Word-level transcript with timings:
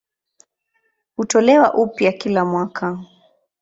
Hutolewa 1.15 1.73
upya 1.73 2.11
kila 2.11 2.45
mwaka. 2.45 2.97